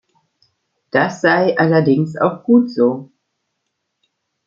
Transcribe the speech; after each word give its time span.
Das 0.89 1.21
sei 1.21 1.55
allerdings 1.59 2.15
auch 2.17 2.43
gut 2.43 2.71
so. 2.71 3.11